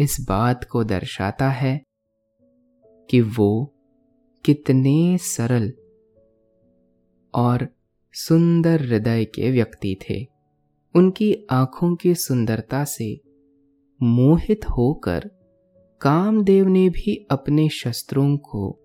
[0.00, 1.84] इस बात को दर्शाता है
[3.10, 3.74] कि वो
[4.44, 5.72] कितने सरल
[7.34, 7.77] और
[8.20, 10.26] सुंदर हृदय के व्यक्ति थे।
[10.94, 13.20] उनकी आँखों की सुंदरता से
[14.02, 15.30] मोहित होकर
[16.00, 18.78] कामदेव ने भी अपने शस्त्रों को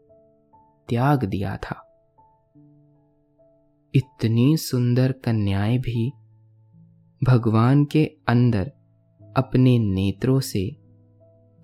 [0.90, 1.80] त्याग दिया था।
[3.96, 6.12] इतनी सुंदर कन्याएँ भी
[7.24, 8.72] भगवान के अंदर
[9.38, 10.70] अपने नेत्रों से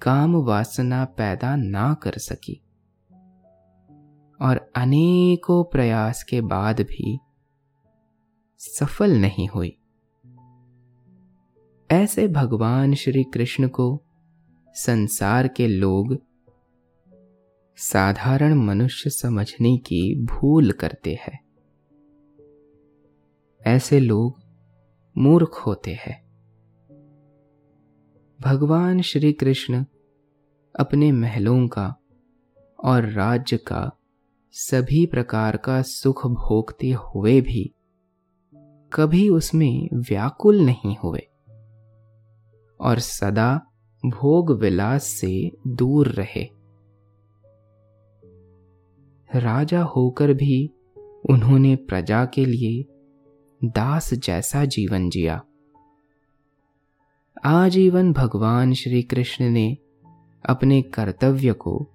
[0.02, 2.62] काम वासना पैदा ना कर सकी।
[4.42, 7.20] और अनेकों प्रयास के बाद भी
[8.60, 9.78] सफल नहीं हुई।
[11.92, 14.04] ऐसे भगवान श्री कृष्ण को
[14.74, 16.18] संसार के लोग
[17.78, 21.40] साधारण मनुष्य समझने की भूल करते हैं।
[23.66, 24.42] ऐसे लोग
[25.18, 26.30] मूर्ख होते हैं।
[28.42, 29.86] भगवान श्री कृष्ण
[30.80, 31.96] अपने महलों का
[32.84, 33.92] और राज्य का
[34.52, 37.74] सभी प्रकार का सुख भोगते हुए भी
[38.94, 41.28] कभी उसमें व्याकुल नहीं हुए
[42.82, 43.62] और सदा
[44.06, 46.44] भोग विलास से दूर रहे।
[49.36, 50.74] राजा होकर भी
[51.30, 52.86] उन्होंने प्रजा के लिए
[53.64, 55.42] दास जैसा जीवन जिया।
[57.46, 59.78] आजीवन भगवान श्री कृष्ण ने
[60.46, 61.90] अपने कर्तव्य को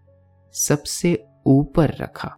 [0.53, 2.37] सबसे ऊपर रखा।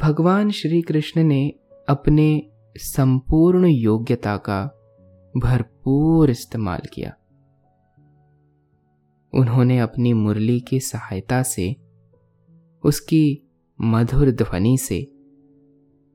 [0.00, 1.54] भगवान श्री कृष्ण ने
[1.88, 4.64] अपने संपूर्ण योग्यता का
[5.36, 7.16] भरपूर इस्तेमाल किया।
[9.34, 11.76] उन्होंने अपनी मुरली की सहायता से,
[12.84, 13.42] उसकी
[13.80, 15.12] मधुर ध्वनि से,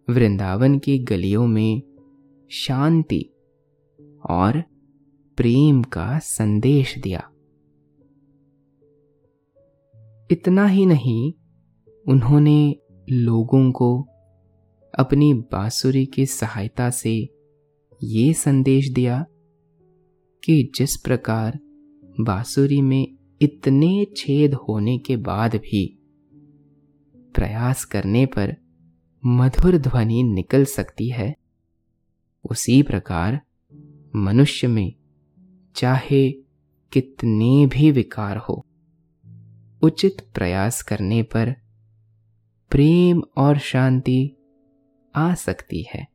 [0.10, 1.82] वृंदावन की गलियों में
[2.52, 3.30] शांति
[4.30, 4.62] और
[5.38, 7.30] प्रेम का संदेश दिया।
[10.32, 11.34] इतना ही नहीं,
[12.08, 12.76] उन्होंने
[13.10, 14.08] लोगों को
[15.00, 17.30] अपनी बांसुरी की सहायता से
[18.04, 19.26] ये संदेश दिया
[20.44, 21.60] कि जिस प्रकार
[22.20, 26.00] बांसुरी में इतने छेद होने के बाद भी
[27.36, 28.56] प्रयास करने पर
[29.26, 31.36] मधुर ध्वनि निकल सकती है,
[32.52, 33.42] उसी प्रकार
[34.16, 34.94] मनुष्य में
[35.76, 36.32] चाहे
[36.92, 38.66] कितने भी विकार हो,
[39.82, 41.65] उचित प्रयास करने पर
[42.76, 44.36] प्रेम और शांति
[45.16, 46.08] आ सकती है।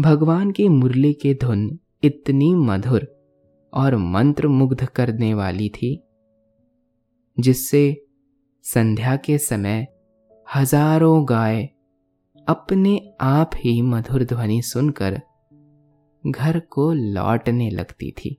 [0.00, 3.06] भगवान की मुरली की धुन इतनी मधुर
[3.72, 6.02] और मंत्र मुग्ध करने वाली थी,
[7.38, 8.06] जिससे
[8.64, 9.86] संध्या के समय
[10.56, 11.62] हज़ारों गाय
[12.48, 15.20] अपने आप ही मधुर ध्वनि सुनकर
[16.24, 18.36] घर को लौटने लगती थी।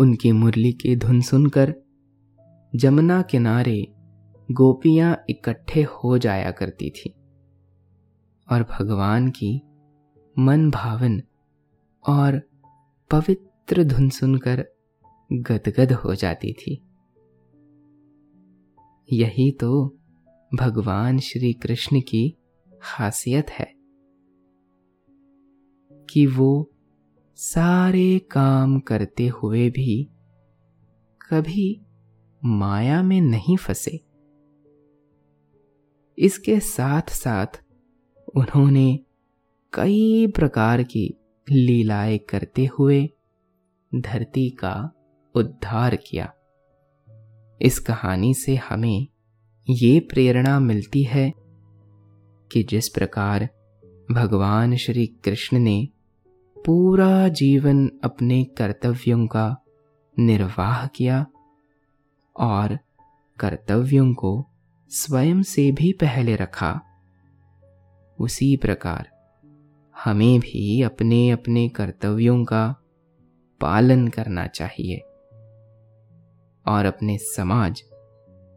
[0.00, 1.74] उनकी मुरली की धुन सुनकर
[2.74, 3.95] जमुना किनारे
[4.50, 7.14] गोपियाँ इकट्ठे हो जाया करती थी
[8.52, 9.62] और भगवान की
[10.38, 11.22] मन भावन
[12.08, 12.40] और
[13.10, 14.66] पवित्र धुन सुनकर
[15.32, 16.82] गदगद हो जाती थी।
[19.12, 19.96] यही तो
[20.54, 22.36] भगवान श्री कृष्ण की
[22.82, 23.74] खासियत है
[26.10, 26.70] कि वो
[27.36, 30.10] सारे काम करते हुए भी
[31.30, 31.80] कभी
[32.44, 34.05] माया में नहीं फंसे।
[36.18, 37.46] इसके साथ साथ
[38.36, 39.00] उन्होंने
[39.72, 41.14] कई प्रकार की
[41.50, 43.10] लीलाएँ करते हुए
[43.94, 44.90] धरती का
[45.34, 46.32] उद्धार किया।
[47.62, 49.06] इस कहानी से हमें
[49.70, 51.32] ये प्रेरणा मिलती है
[52.52, 53.48] कि जिस प्रकार
[54.10, 55.88] भगवान श्री कृष्ण ने
[56.66, 59.56] पूरा जीवन अपने कर्तव्यों का
[60.18, 61.26] निर्वाह किया
[62.36, 62.78] और
[63.38, 64.46] कर्तव्यों को
[64.88, 66.80] स्वयं से भी पहले रखा।
[68.20, 69.10] उसी प्रकार
[70.04, 72.76] हमें भी अपने अपने कर्तव्यों का
[73.60, 74.96] पालन करना चाहिए।
[76.66, 77.82] और अपने समाज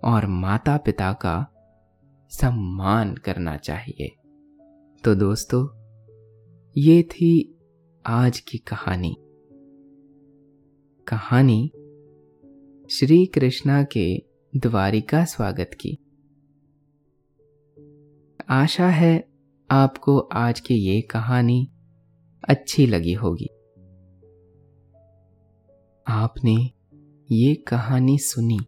[0.04, 1.48] और माता पिता का
[2.30, 4.16] सम्मान करना चाहिए।
[5.04, 5.68] तो दोस्तों,
[6.78, 7.60] ये थी
[8.06, 9.16] आज की कहानी।
[11.08, 11.72] कहानी
[12.90, 14.24] श्री कृष्णा के
[14.58, 16.00] द्वारिका स्वागत की।
[18.52, 19.30] आशा है
[19.72, 21.72] आपको आज की ये कहानी
[22.50, 23.45] अच्छी लगी होगी।
[26.08, 26.72] आपने
[27.32, 28.60] ये कहानी सुनी।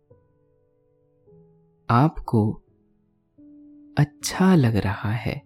[1.90, 2.64] आपको
[3.98, 5.38] अच्छा लग रहा है।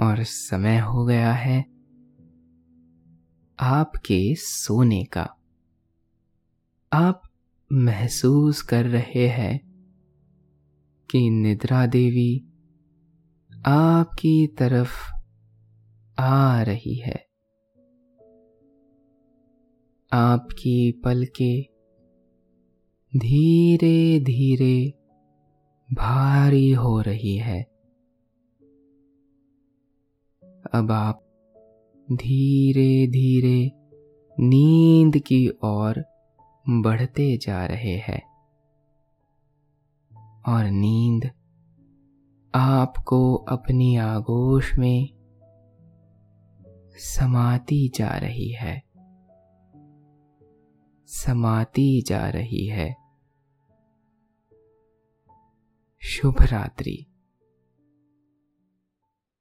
[0.00, 1.64] और समय हो गया है
[3.60, 5.36] आपके सोने का।
[6.92, 7.22] आप
[7.72, 9.67] महसूस कर रहे हैं
[11.10, 12.44] कि निद्रा देवी
[13.66, 15.12] आपकी तरफ़
[16.20, 17.28] आ रही है।
[20.12, 21.62] आपकी पलके
[23.16, 24.94] धीरे धीरे
[25.92, 27.62] भारी हो रही है।
[30.72, 31.24] अब आप
[32.12, 33.72] धीरे धीरे
[34.40, 36.04] नींद की ओर
[36.68, 38.27] बढ़ते जा रहे हैं।
[40.48, 41.30] और नींद
[42.54, 45.08] आपको अपनी आगोश में
[46.96, 48.82] समाती जा रही है।
[51.06, 52.96] समाती जा रही है।
[56.02, 57.07] शुभ रात्रि।